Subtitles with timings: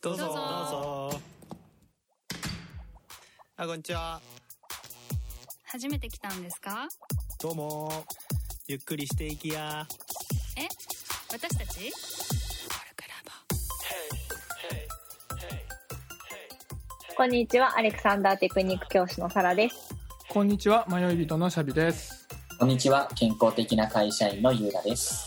[0.00, 0.24] どうぞ。
[0.24, 0.40] どうぞ。
[0.40, 1.20] どうぞ
[3.56, 4.20] あこんにちは。
[5.64, 6.88] 初めて来たんですか？
[7.40, 8.04] どうも。
[8.66, 9.86] ゆっくりしていきや。
[10.56, 10.68] え？
[11.32, 11.92] 私たち？
[17.16, 19.94] こんにちは、アレクサンダーテクニック教師のサラです。
[20.28, 22.28] こんにちは、迷い人のシャビです。
[22.58, 23.08] こんにちは。
[23.14, 25.25] 健康的な会社員のゆうらです。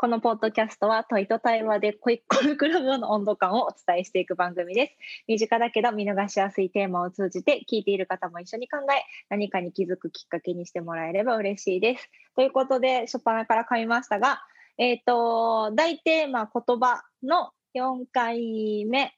[0.00, 4.92] このポッドキャストは問いと対話でコイコルクラブの温度感をお伝えしていく番組です。
[5.26, 12.08] 身近だけど見逃しやすいテーマを通じて聞いている方も一緒に考え、何かに気づくきっかけにしてもらえれば嬉しいです。
[12.36, 14.40] ということで、初っ端から噛みましたが、
[14.78, 19.12] えっ、と、大テーマ言葉の4回目。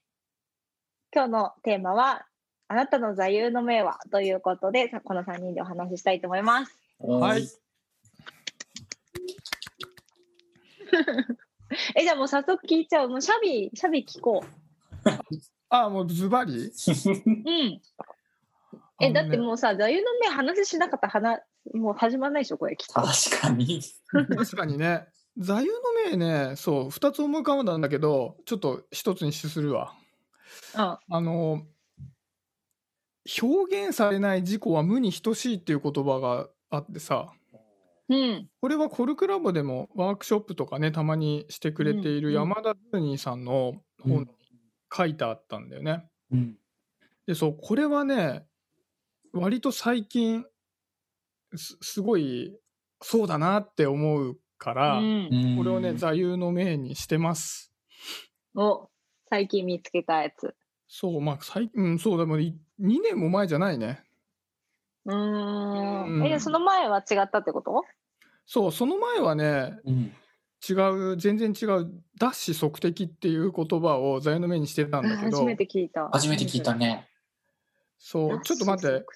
[1.14, 2.24] 今日のテーマは、
[2.68, 6.74] あなたの座右の銘はということで、この3人でお話ししたいと思います。
[7.00, 7.46] はい。
[11.94, 13.08] え、じゃあもう早速聞いちゃう。
[13.08, 14.44] もうシャビ、シャビ聞こ
[15.70, 16.66] あ、もうズバリ？
[16.66, 16.72] う。
[17.26, 17.80] うん。
[19.00, 21.40] え、だってもうさ、座右の銘話しなかったら話、
[21.74, 22.94] もう始まんないでしょ、これきっと。
[22.94, 23.80] 確かに。
[24.12, 25.06] う、ね、確かにね、
[25.38, 25.74] 座右の
[26.10, 29.94] 銘ね、そう、2つ思い浮かんだんだけど、ちょっと一つに資するわ。
[30.74, 30.80] うん。
[30.82, 31.62] あの、
[33.40, 37.32] 表現されない自己は無に等しいっていう言葉があってさ、
[38.10, 38.48] うん。
[38.60, 44.26] これはコルクラボでもワークショップとかね、たまにしてくれているうん山田ズーニーさんの本に
[44.92, 46.04] 書いてあったんだよね。
[46.32, 46.56] うん。
[47.26, 48.46] で、そう、これはね、
[49.32, 50.44] 割と最近、
[51.54, 52.58] すすごい、
[53.00, 55.54] そうだなって思うから、うん。
[55.56, 57.72] これをね、座右の銘にしてます。
[58.56, 58.88] お、
[59.28, 60.56] 最近見つけたやつ。
[60.88, 64.02] そう、まあ、最近、うん、そう、でもい2年も前じゃないね。
[65.04, 66.20] うーん。
[66.20, 67.84] うんえ、その前は違ったってこと？
[68.52, 70.12] そう、その前はね、うん。
[70.68, 70.72] 違
[71.12, 76.08] う、全然違う、ダッシュ即敵っていう言葉を座右の銘にしてたんだけど初、めて聞いた。
[76.12, 77.06] 初めて聞いたね。
[77.96, 79.06] そう、ちょっと待って、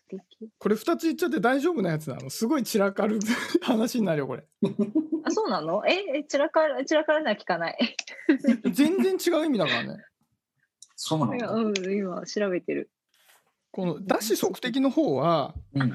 [0.57, 2.31] これ2つ言っちゃって大丈夫なやつなの？
[2.31, 3.19] すごい散らかる
[3.61, 4.47] 話になるよ、これ。
[5.25, 5.83] あ、そうなの？
[5.84, 7.97] え、え散らかる、散らかるのは聞かない。
[8.71, 10.05] 全然違う意味だからね。
[10.94, 11.37] そうなんだ。
[11.39, 12.89] いやうん、今調べてる。
[13.73, 15.93] このダッシュ即敵の方は、うん。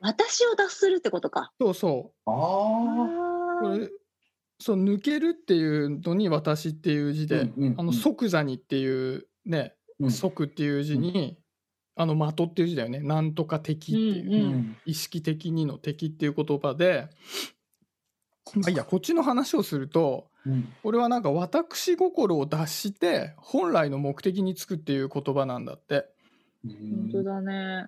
[0.00, 1.52] 私を脱するってことか。
[1.60, 3.62] そうそう、ああ。
[3.62, 3.90] これ
[4.58, 11.38] そう抜けるっていうのに私っていう字で、うんうんうんあの即座にっていうね、うん即っていう字に、
[11.96, 14.76] あの的っていう字だよねなんとか敵っていう、うんうん。
[14.86, 17.08] 意識的にの敵っていう言葉で、
[18.54, 20.72] まあ、いいやこっちの話をするとうん。
[20.82, 26.06] これはなんか私心を脱して本来の目的につくっていう言葉なんだって
[26.64, 27.86] 本当だね。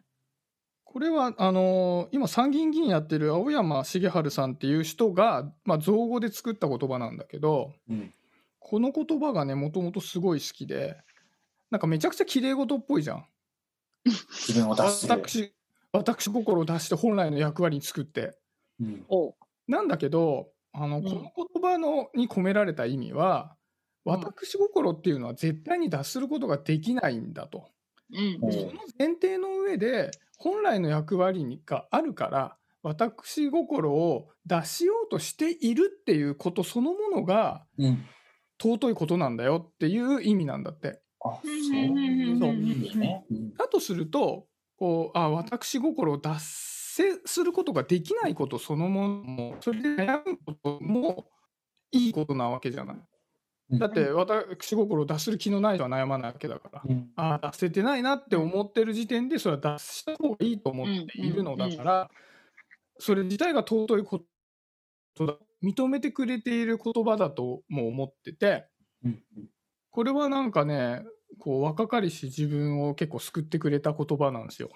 [0.92, 8.12] これはあのー今参議院議員やってる青山茂春さんっていう人が、まあ、造語で作った言葉なんだけど、うん。
[8.58, 10.98] この言葉がねもともとすごい好きで
[11.70, 13.24] なんかめちゃくちゃ綺麗事っぽいじゃん
[14.04, 15.06] 自分を出す。
[15.06, 15.54] 私
[15.92, 18.36] 私心を出して本来の役割に作って
[18.78, 19.06] うん。
[19.08, 19.34] お
[19.66, 23.56] なんだけどあの、んこの言葉のに込められた意味は
[24.04, 27.70] うん私心っていうのは絶対に脱することができないんだと、
[28.12, 38.04] うんおその前提の上で本来の役割にがあるから私心を出しようとしているっていうことそのものがうん。
[38.62, 41.00] 尊いことなんだよっていう意味なんだって。
[43.58, 44.46] だとすると
[44.76, 51.26] こうあ私心を脱せすることができないことそのものもそれで悩むことも
[51.90, 52.96] いいことなわけじゃない。
[53.70, 56.82] うんだって私心を脱する気のない人は悩まないわけだから。
[56.84, 57.10] うん。
[57.16, 62.10] ああ出せてないなって思ってる時点でそれは脱した方がいいと思っているのだから、
[62.98, 64.22] それ自体が尊いこ
[65.14, 68.66] とだ認めてくれている言葉だとも思ってて
[69.04, 69.22] うん。
[69.90, 71.02] これはなんかね
[71.38, 74.70] こう若かりし自分を結構救ってくれた言葉なんですよ。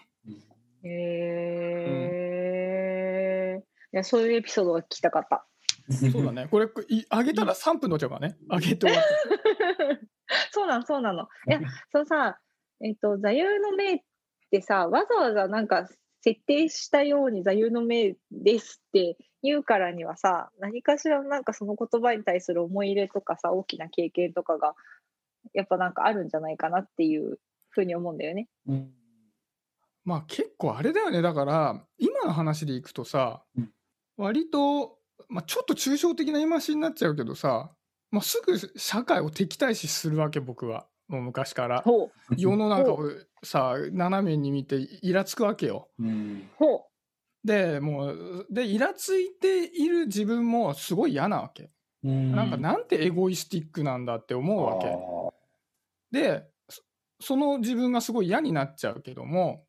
[0.85, 2.37] へえ。
[3.93, 5.47] いや、そういうエピソードが聞きたかった。
[5.91, 6.49] そうだね。
[6.51, 8.37] これいあげたら3分のっちゃうからね。
[8.49, 10.09] あげて終わって
[10.51, 11.29] そうなの、そうなの。
[11.49, 11.61] いや、
[11.93, 12.39] そのさ、
[12.81, 14.01] えっ、と、座右の銘っ
[14.51, 15.89] てさ、わざわざなんか
[16.23, 24.75] 設定したように座右の銘ですって言うからにはさ、何かしらなんかその言葉に対する思い入れとかさ、大きな経験とかが、
[25.55, 27.39] やっぱなんかあるんじゃないかなっていう
[27.69, 28.49] ふうに思うんだよね。
[28.67, 28.93] うん。
[30.05, 31.23] まあ結構あれだよね。
[31.23, 33.73] だから今の話でいくとさ、うん。
[34.17, 34.96] 割と、
[35.29, 37.71] まあ、ちょっと抽象的な言い回しになっちゃうけどさ、
[38.11, 41.85] まあ、すぐ社会を敵対視するわけ僕はもう昔から
[42.37, 43.11] 世の中を
[43.43, 45.89] さ斜めに見てイラつくわけよ。
[45.99, 46.49] うん。
[46.57, 46.87] ほ
[47.45, 51.71] でもうでイラついている自分もすごい嫌なわけ。
[52.03, 56.21] うんなんかなんてエゴイスティックなんだって思うわけ。
[56.21, 56.83] でそ
[57.21, 59.65] その自分がすごい嫌になっちゃうけども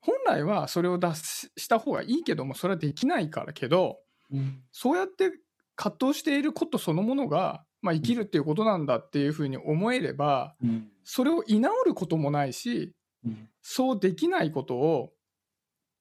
[0.00, 3.98] 本来はそれを脱しした方がいいけどもそれはできないからけど
[4.32, 4.62] うん。
[4.72, 5.32] そうやって
[5.76, 10.88] 葛藤していることそのものが、まあ、生きるっていうことなんだっていうふうに思えればうん。
[11.04, 12.94] それを居直ることもないし
[13.24, 13.48] うん。
[13.62, 15.12] そうできないことを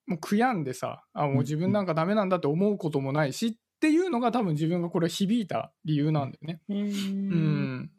[0.07, 6.61] もう悔やんでさあもう自分なんかダメなんだって思うこともないしっていうのが多分自分がこれ響いた理由なんだよね。
[6.67, 6.77] うん。
[6.77, 7.91] うん。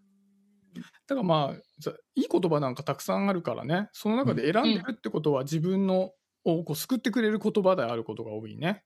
[1.06, 3.88] だからまあざいい言葉なんかたくさんあるからね。
[3.93, 6.12] その中で選んでるってことは自分の
[6.44, 8.85] をこう救ってくれる言葉であることが多いね。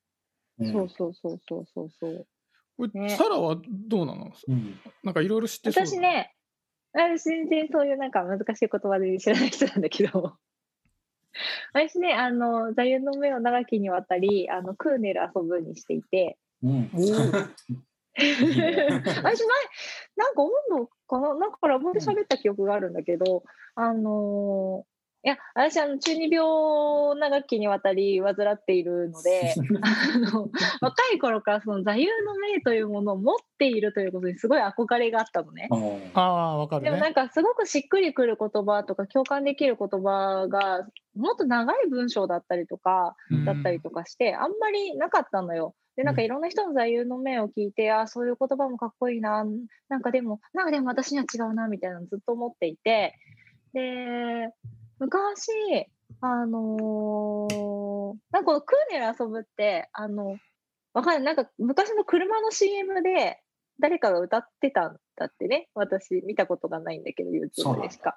[0.58, 0.72] うん。
[0.72, 2.26] そうそうそうそうそうそう。
[2.76, 3.08] これ、ね。
[3.10, 4.32] サラはどうなの？
[4.48, 4.80] うん。
[5.02, 5.84] なんかいろいろ知ってそう。
[5.84, 6.34] だ私ね、
[6.92, 10.36] 私全然そういうなんか難しい言葉で知らない人なんだけど、
[11.74, 16.90] 私ね、あの、座右の銘を長きにわたり、あの、クーネル遊ぶにしていて、うん。
[18.16, 19.26] 私前、
[20.16, 21.34] なんか温度かな？
[21.34, 23.42] なんかラボで喋った記憶があるんだけど、
[23.74, 24.94] あのー
[25.24, 30.50] いや、私、あの、中二病を長きにわたり患っているので、 あの、
[30.82, 35.70] 若い頃からその座右の銘というものを持っているということにすごい憧れがあったのね。
[36.12, 37.10] ああわかるでもなね。
[37.12, 40.86] んかすごくしっくりくる言葉とか共感できる言葉が
[41.16, 45.74] もっと長い文章だったりとかうんだったりとかして、あんまりなかったのよ。
[45.96, 49.46] でなんかいろんな人の座右の銘を聞いて、あそういう言葉もかっこいいな
[49.88, 53.14] なんかでもなんかでも私には違うなみたいなのずっと思っていて
[53.72, 54.52] で
[54.99, 55.88] 昔
[56.20, 57.94] あのー
[58.31, 60.37] なんかこのクーネル遊ぶってあの
[60.93, 61.35] わかんない。
[61.35, 63.41] なんか昔の車の CM で
[63.81, 65.69] 誰かが歌ってたんだってね。
[65.75, 68.17] 私見たことがないんだけど YouTube でしか。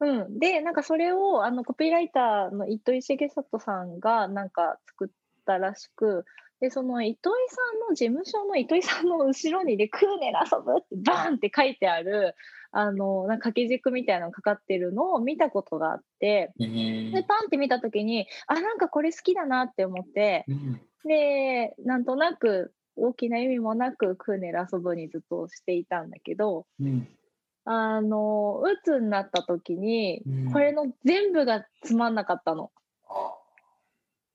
[0.00, 5.08] うん、でなんかそれをあのコピーライターの糸井重里さんがなんか作っ
[5.46, 6.24] たらしく
[6.60, 7.56] でその糸井さ
[7.86, 12.34] んの事務所の糸井さんの後ろにで「クーネル遊ぶ」ってバーンって書いてある
[12.72, 20.80] あのなんか掛け軸みたいなのがかかってるのを見たことがあってえーでパンって見た時にあなんかこれ好きだなって思ってうん。
[21.04, 27.08] でなんとなく大きな意味もなくクーネル遊ぶにずっとしていたんだけどうん。
[27.64, 30.52] あの鬱になった時にうん。
[30.52, 32.70] これの全部がつまんなかったの。
[33.08, 33.34] あ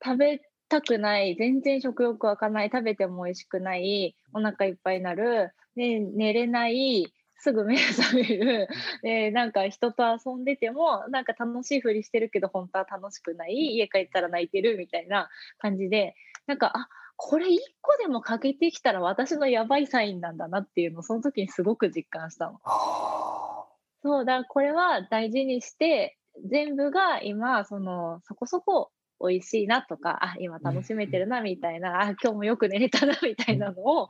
[0.04, 7.08] 食べたくない全然食欲湧かない食べても美味しくないお腹いっぱいになる、で寝れない
[7.40, 8.68] すぐ目が覚める。
[9.02, 15.30] でなんか人と遊んでてもなんか楽しいふりしてるけど本当は楽しくない家帰ったら泣いてるみたいな
[15.60, 16.16] 感じで
[16.48, 22.60] なんかあこれ1個でも欠けてきたら私のやばいサインなんだなっていうのをその時にすごく実感したの。
[22.64, 23.66] あ
[24.04, 34.10] そうだこれは大事にして全部が今そのそこそこ美味しいなとかあ今楽しめてるなみたいな、あ今日もよく寝れたなみたいなのを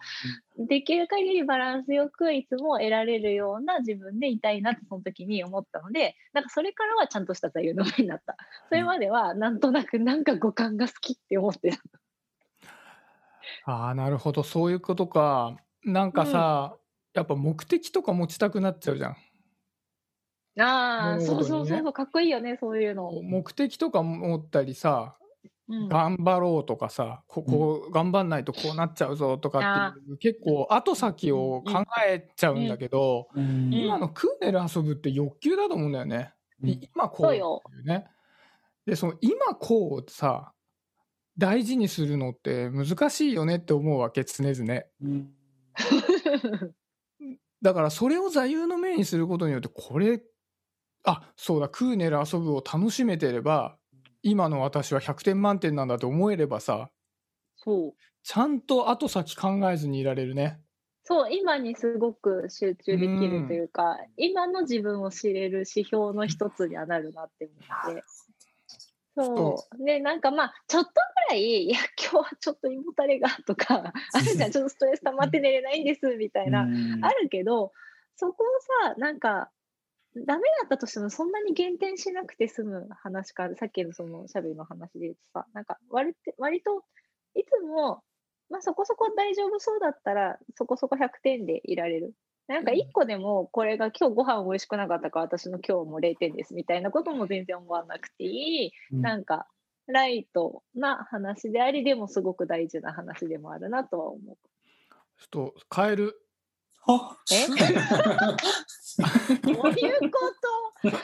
[0.57, 8.35] できる限りバランスよくいつも得られるような自分でいたいなってその時に思ったのでなんかそれからはちゃんとした座右の銘になった。
[8.69, 11.77] それまではなんとなくなんか五感が好きって思ってた。
[13.65, 14.43] ああなるほど。
[14.43, 15.57] そういうことか。
[15.83, 16.77] なんかさ、
[17.13, 19.17] やっぱ目的とか持ちたくなっちゃうじゃん。
[20.59, 21.25] ああ、ね。
[21.25, 25.17] そうそうそうそうかっこいいよねそういうの、目的とか持ったりさ
[25.69, 33.73] うん、頑張ろうとかさここ頑張んないとこうなっちゃうぞとかっていう結構後先を考えちゃうんだけど、ーうん。
[33.73, 36.33] 今のクーネル遊ぶって欲求だと思うんだよね。
[36.63, 36.69] うん。
[36.69, 38.07] い今こうっていうね。
[38.85, 40.53] でその今こうをさ
[41.37, 44.81] 大事にするのって難しいよねって思うわけ常々。
[45.01, 45.29] うん。
[47.61, 50.21] だからそれを座右の銘にすることによってこれ
[51.07, 53.77] あそうだクーネル遊ぶを楽しめてれば
[54.23, 56.89] 今の私は100点満点なんだと思えればさ
[57.55, 60.59] そうちゃんと後先考えずにいられるね。
[61.05, 67.49] そう、今にすごく集中できるというか、今の自分を知れる指標の一つにはなるなって
[67.85, 68.03] 思って。
[69.15, 69.85] そう。
[69.85, 70.91] で、なんかまあ、ちょっと
[71.29, 77.71] ぐらい、いや、今日はちょっと胃もたれがとか、 あるじゃん、ちょっとストレス溜まって寝れないんです、みたいな、うんあるけど、
[78.17, 78.47] そこを
[78.89, 79.49] さ、なんか、
[80.25, 86.83] ダメだったとしてもそんなに減点しなくて済む話から、さっきのそのシャベルの話で言うとさ、なんか割って割と
[87.35, 88.01] いつも、
[88.49, 92.13] まあ、そこそこ大丈夫そうだったら、そこそこ100点でいられる。
[92.47, 98.71] なんか1個でもこれが今日ご飯美味しくなかったから私の今日も0点ですみたいなことも全然思わなくていい。
[98.93, 99.47] うんなんか
[99.87, 104.37] ライトな話であり、でもすごく大事な話でもあるなとは思う。
[105.17, 106.26] ちょっと変える。
[106.87, 107.47] あえ？
[107.47, 107.53] ど
[109.51, 109.59] ういう
[110.09, 110.19] こ
[110.81, 110.89] と？
[110.89, 110.95] ズ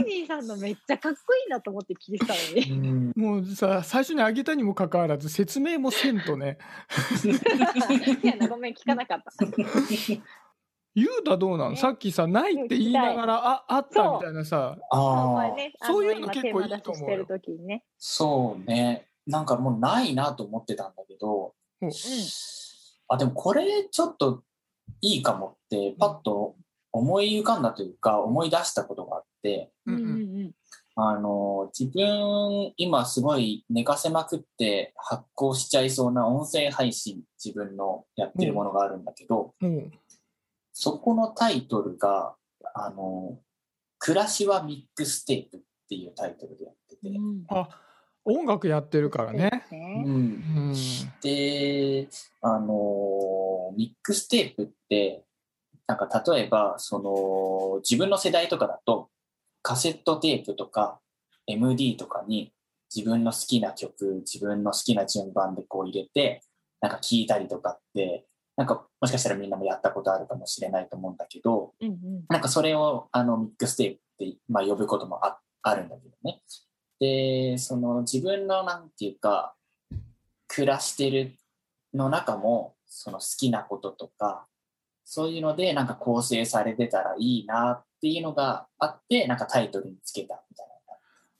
[0.00, 2.72] ーニーさんのめっちゃかっこいいなと思って聞いてたのに。
[2.72, 3.12] うん。
[3.16, 6.58] もうさ最初にあげたにもかかわらず説明もせんとね。
[8.22, 9.32] いやな、ごめん、聞かなかった。
[10.94, 14.80] ゆうたどうなの、ねさっきさ、ないって言いながら、あ、あったみたいなさ、そう。
[14.90, 15.52] こああ、
[15.86, 16.90] そういうの今結構いいと思うよ。
[16.90, 17.84] 出ししてる時にね。
[17.96, 19.06] そうね。
[19.26, 21.92] なんかもうないなと思ってたんだけど、うん。
[23.08, 24.42] あ、でもこれちょっと
[25.00, 26.56] いいかもって、パッと
[26.92, 30.04] 思い浮かんだというか、思い出したことがあって、うんうんう
[30.44, 30.54] ん
[30.96, 39.90] あの、自分、今すごい寝かせまくって発行しちゃいそうな音声配信、自分のやってるものがあるんだけど、もう、
[40.72, 42.34] そこのタイトルが、
[42.74, 43.38] あの、
[43.98, 47.44] 暮らしはミックステープっていうタイトルでやってて、うん。
[47.48, 47.68] あ、
[48.24, 49.50] 音楽やってるからね。
[49.70, 50.16] ねうんう
[50.72, 50.74] ん。
[51.22, 52.08] で、
[52.42, 52.74] あの、
[53.72, 55.24] ミックステープって、
[55.86, 59.10] なんか例えば、その、自分の世代とかだと、
[59.62, 61.00] カセットテープとか
[61.46, 62.52] MD とかに
[62.94, 66.42] 自分の好きな曲、自分の好きな順番でこう入れて、
[66.80, 76.42] なんか聴いたりとかって、なんかもしかしたらみんなもやったことあるかもしれないと思うんだけど、うんうんなんかそれをあのミックステープって、まあ、呼ぶこともああるんだけどね。
[76.98, 79.54] で、その自分のなんていうか、
[80.48, 81.36] 暮らしてる
[81.94, 84.46] の中も、その好きなこととか、
[85.04, 90.70] そういうのでなんか構成されてたらいいなっていうのがあって、なんかタイトルにつけたみたいな。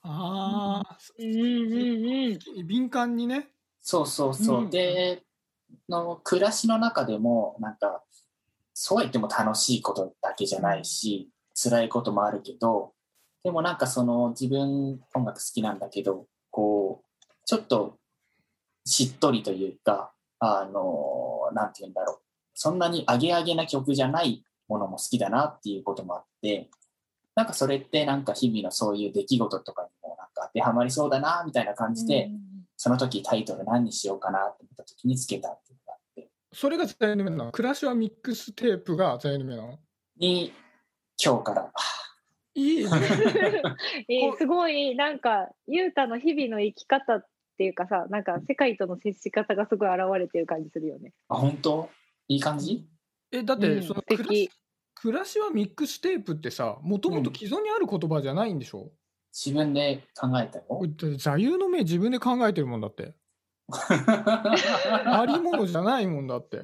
[0.02, 2.66] ああ、うんうんうん。
[2.66, 3.48] 敏感にね。
[3.82, 4.62] そうそうそう。
[4.62, 5.22] うんで、
[5.88, 8.02] の暮らしの中でも、なんか、
[8.72, 12.94] そうは言っても楽しいことだけじゃないし、辛いこともあるけど、
[13.42, 17.98] でもなんかその自分音楽好きなんだけど、こう、ちょっと
[18.84, 22.18] しっとりというか、あの、なんて言うんだろう。
[22.54, 26.70] そんなにアゲアゲな曲じゃないものも好きだなっていうこともあって、
[27.34, 32.30] なんかそれってなんか日々のそういう出来事とかにもなんか当てはまりそうだなみたいな感じで、
[32.76, 37.52] その時タイトル何にしようかなって思った時につけたっていうのがあって、それが座右の銘なの？
[37.52, 39.78] 暮らしはミックステープが座右の銘なの？
[40.18, 40.52] に、
[41.22, 41.72] 今日から、
[42.54, 42.90] いいね。
[44.08, 47.22] えーすごいなんかゆうたの日々の生き方
[47.60, 51.12] っていうかさなんか世界との接し方がすごい現れてる感じするよね。
[51.28, 51.90] あ、本当？
[52.26, 52.86] いい感じ？
[53.30, 54.50] え、だって、うんその暮らし、
[54.94, 58.92] 暮らしはミックステープってさ、もともと既存にある言葉じゃないんでしょ、
[59.30, 60.80] 自分で考えたよこ。
[60.82, 63.12] れだって座右の銘自分で考えてるもんだって。
[63.68, 66.62] ありものじゃないもんだって。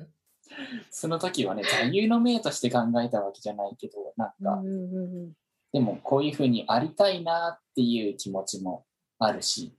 [0.90, 5.32] その時はね、座右の銘として考えたわけじゃないけど、なんか、うんうんうん
[5.72, 8.86] でもこういうふうにありたいなっていう気持ちも
[9.18, 9.76] あるし、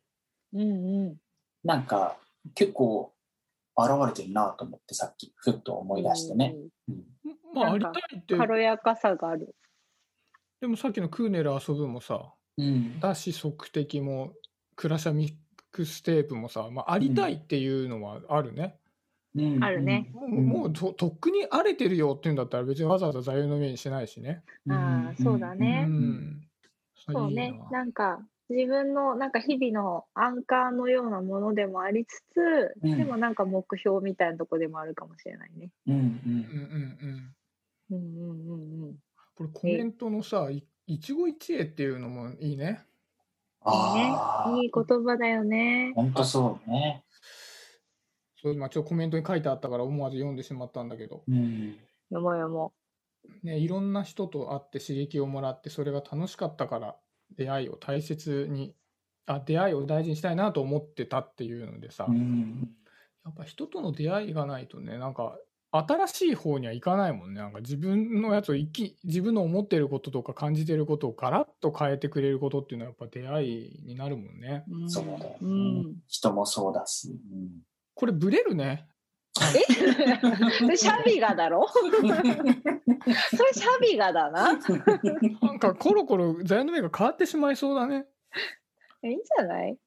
[0.53, 1.17] うんうん
[1.63, 2.17] なんか
[2.55, 3.11] 結構
[3.77, 6.55] 現れてるなと思ってさっきふっと思い出してね。
[6.87, 7.03] うん
[7.53, 9.55] まあ、ありたいって、軽やかさがある。
[10.61, 12.99] でもさっきのクーネル遊ぶもさ、うん。
[12.99, 14.33] だし即敵も、
[14.75, 15.33] 暮らしはミッ
[15.71, 18.79] クステープもさ、まあ、ありたいっていうのはあるね。
[19.35, 20.09] うんあるね。
[20.13, 24.43] もうもうととっくに荒れてるよって言うんだったら別にわざわざ座右の銘にしないしね。
[24.67, 26.41] ああそうだうねん。
[26.97, 27.79] いいそうねな。
[27.79, 35.69] なんか自分のなんか日々のアンカーのようなものでもありつつ、うんでもなんか目標みたいなとこでもあるかもしれないね。
[35.87, 36.11] うんうんうん
[37.89, 37.95] うんうん。
[37.95, 38.95] うんうんうんうん。
[39.35, 42.85] これコメントのさ、い一期一会っていうのもいいね。
[43.61, 44.63] ああ、いいね。
[44.63, 45.91] いい言葉だよね。
[45.95, 47.03] 本当そうね。
[48.41, 51.75] そう今ちょっとコメントに書いてあったから思わず読んでしまったんだけど、うん。
[52.11, 52.73] よもよも。
[53.43, 56.95] ね、いろんな人と会って刺激をもらってそれが楽しかったから
[57.35, 58.75] 出会いを大切に
[59.25, 62.69] あ出会いを大事にしたいなと思ってたっていうのでさ、うん。
[63.25, 65.37] やっぱ人との出会いがないとねなんか
[65.71, 67.41] 新しい方にはいかないもんね。
[67.41, 74.63] なんか自分のやつを生き自分の思ってることとか感じてることをガラッと変えてくれることっていうのはやっぱ出会いになるもんね。
[74.71, 74.89] うん。
[74.89, 75.95] そうだよね、うん。
[76.07, 77.19] 人もそうだし。
[77.93, 78.87] これブレるね
[80.71, 80.77] え？
[80.77, 81.67] シャビガだろ？
[81.67, 84.53] それシャビガ だな？
[85.41, 88.05] なんかコロコロ座右の銘が変わってしまいそうだね
[89.03, 89.77] いいんじゃない？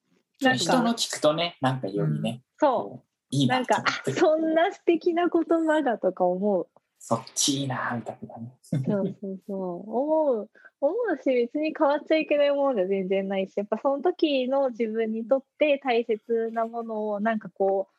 [0.41, 6.67] なん人のか、聞くとね、なんかよりね、そこういいうなんと思っ、てあそんな素敵な言葉だとか思う。
[7.03, 8.53] そっちいいなみたいなね。
[8.61, 8.83] そう
[9.21, 9.57] そうそう。
[9.89, 10.49] 思う、
[10.81, 17.95] 思うし、別に変わっちゃいけないものじゃ全然ないし、やっぱその時の自分にとって大切なものを、なんかこう、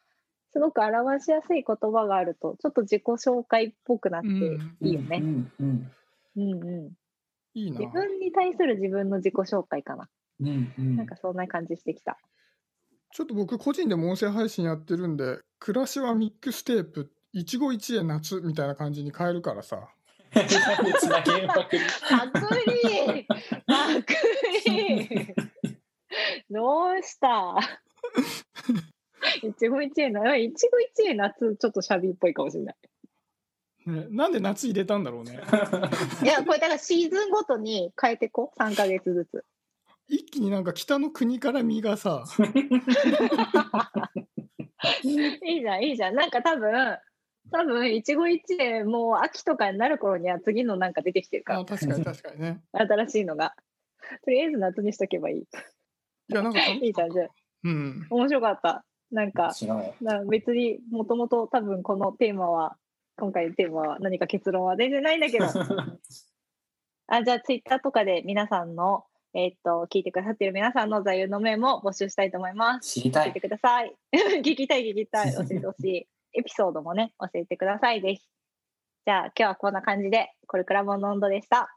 [0.53, 4.77] すごく表しやすい言葉があると、ちょっと自己紹介っぽくなってうん。
[4.81, 5.19] いいよね。
[5.23, 5.93] うんうん
[6.37, 6.65] うん。
[6.65, 6.93] うん。
[7.55, 7.81] いいな。
[7.81, 10.09] 自分に対する自分の自己紹介かな。
[10.41, 10.97] うんうん。
[10.97, 12.19] なんかそんな感じしてきた。
[13.15, 19.89] ちょっと僕個人でも音声配信やってるんで暮らしはミックステープ一期一会夏みたいな感じに変えるからさ。
[20.35, 22.41] なんでつなげまくりパク
[22.71, 23.27] リ
[23.67, 24.15] パク
[24.71, 25.35] リ
[26.51, 27.55] どうした？
[29.43, 32.77] 一期一会な、一期一会夏、ちょっとシャビっぽいかもしれない。
[33.87, 35.41] ねなんで夏入れたんだろうね。
[36.23, 38.59] いや、これだからシーズンごとに変えてこう。
[38.59, 39.45] 3ヶ月ずつ。
[40.09, 42.25] 一気になんか北の国から実がさ、
[45.03, 46.15] いいじゃん、いいじゃん。
[46.15, 46.99] なんか多分、
[47.51, 52.61] 多分、一期一会、もう秋とかになる頃には次のなんか出てきてるかあ確かに確かにね。
[52.73, 53.55] ら、新しいのが。
[54.25, 55.39] とりあえず夏にしとけばいい。
[55.39, 55.45] い
[56.29, 57.29] や、なんか、 いいじゃん、じゃあ。
[57.65, 58.07] うん。
[58.11, 58.85] 面白かった。
[59.13, 59.53] なんか、
[60.29, 62.77] 別にもともと多分このテーマは、
[63.17, 65.45] 今回のテーマは何か結論は全然ないんだけど、
[67.09, 69.05] あじゃあツイッターとかで皆さんの、
[69.35, 72.89] えーっと、聞いてくださってる皆さんの座右の銘も募集したいと思います。
[72.89, 73.41] 知りたい教えて。
[73.41, 73.95] ください。
[74.41, 75.35] 聞きたい聞きたい。
[75.35, 76.09] 教えてほしい。
[76.33, 78.01] エピソードもね、教えてください。
[78.01, 78.23] ぜひ。
[79.05, 81.77] じゃあ今日はこんな感じで、コルクラボの温度でした。